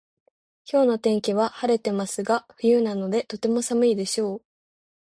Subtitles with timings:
[0.67, 4.41] 今日の天気は晴れてますが冬なのでとても寒いでしょう